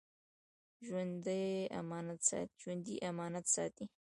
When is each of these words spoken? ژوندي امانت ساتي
ژوندي 0.85 1.45
امانت 3.11 3.43
ساتي 3.53 3.85